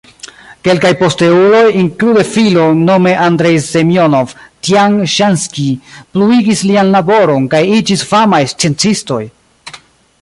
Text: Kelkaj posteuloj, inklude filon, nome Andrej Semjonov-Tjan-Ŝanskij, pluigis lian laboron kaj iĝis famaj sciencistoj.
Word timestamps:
Kelkaj 0.67 0.91
posteuloj, 1.01 1.59
inklude 1.81 2.23
filon, 2.29 2.81
nome 2.87 3.13
Andrej 3.25 3.59
Semjonov-Tjan-Ŝanskij, 3.67 5.69
pluigis 6.17 6.67
lian 6.71 6.91
laboron 6.99 7.49
kaj 7.55 7.63
iĝis 7.81 8.07
famaj 8.15 8.43
sciencistoj. 8.57 9.23